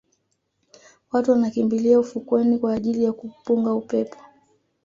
[1.11, 4.17] Watu wanakimbilia ufukweni kwa ajili ya kupunga upepo